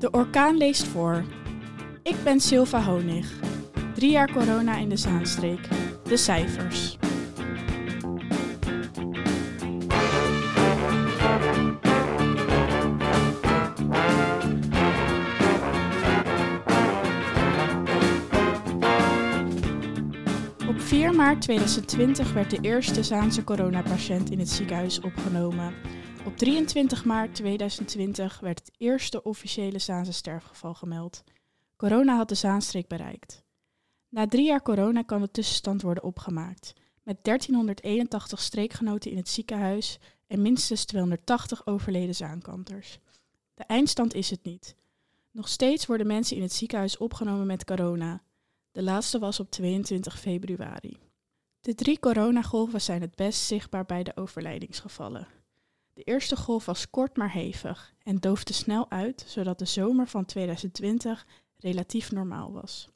[0.00, 1.24] De orkaan leest voor.
[2.02, 3.32] Ik ben Silva Honig.
[3.94, 5.68] Drie jaar corona in de Zaanstreek.
[6.04, 6.98] De cijfers.
[20.68, 25.72] Op 4 maart 2020 werd de eerste Zaanse coronapatiënt in het ziekenhuis opgenomen.
[26.26, 31.24] Op 23 maart 2020 werd het eerste officiële Zaanse sterfgeval gemeld.
[31.76, 33.44] Corona had de Zaanstreek bereikt.
[34.08, 36.72] Na drie jaar corona kan de tussenstand worden opgemaakt.
[37.02, 42.98] Met 1381 streekgenoten in het ziekenhuis en minstens 280 overleden zaankanters.
[43.54, 44.76] De eindstand is het niet.
[45.30, 48.22] Nog steeds worden mensen in het ziekenhuis opgenomen met corona.
[48.72, 50.98] De laatste was op 22 februari.
[51.60, 55.39] De drie coronagolven zijn het best zichtbaar bij de overlijdingsgevallen.
[56.00, 60.24] De eerste golf was kort maar hevig en doofde snel uit, zodat de zomer van
[60.24, 62.88] 2020 relatief normaal was.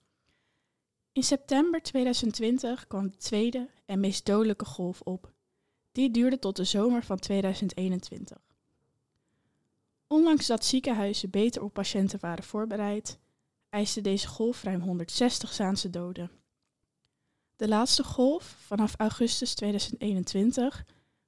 [1.13, 5.33] In september 2020 kwam de tweede en meest dodelijke golf op.
[5.93, 8.39] Die duurde tot de zomer van 2021.
[10.07, 13.19] Ondanks dat ziekenhuizen beter op patiënten waren voorbereid,
[13.69, 16.31] eiste deze golf ruim 160 Zaanse doden.
[17.57, 20.85] De laatste golf, vanaf augustus 2021,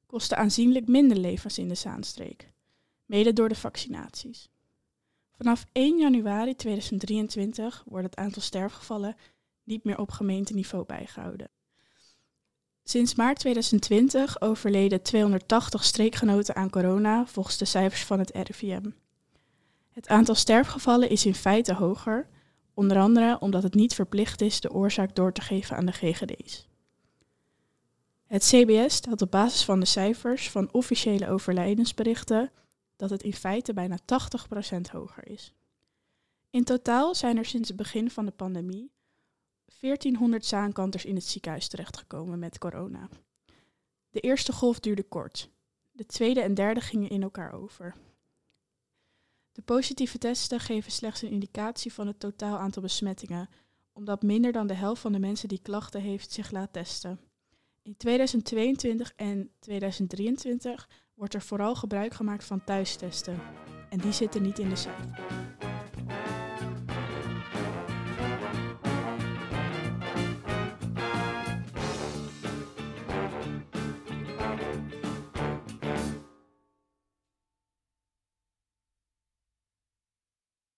[0.07, 2.53] kostte aanzienlijk minder levens in de Zaanstreek,
[3.05, 4.49] mede door de vaccinaties.
[5.37, 9.17] Vanaf 1 januari 2023 wordt het aantal sterfgevallen
[9.65, 11.51] niet meer op gemeenteniveau bijgehouden.
[12.85, 18.91] Sinds maart 2020 overleden 280 streekgenoten aan corona volgens de cijfers van het RIVM.
[19.91, 22.29] Het aantal sterfgevallen is in feite hoger,
[22.75, 26.69] onder andere omdat het niet verplicht is de oorzaak door te geven aan de GGD's.
[28.27, 32.53] Het CBS stelt op basis van de cijfers van officiële overlijdensberichten
[32.97, 35.55] dat het in feite bijna 80% hoger is.
[36.51, 38.93] In totaal zijn er sinds het begin van de pandemie
[39.81, 43.09] 1400 zaankanters in het ziekenhuis terechtgekomen met corona.
[44.11, 45.51] De eerste golf duurde kort.
[45.93, 47.95] De tweede en derde gingen in elkaar over.
[49.53, 53.49] De positieve testen geven slechts een indicatie van het totaal aantal besmettingen,
[53.93, 57.21] omdat minder dan de helft van de mensen die klachten heeft zich laat testen.
[57.87, 63.39] In 2022 en 2023 wordt er vooral gebruik gemaakt van thuistesten.
[63.91, 65.56] En die zitten niet in de cijfers.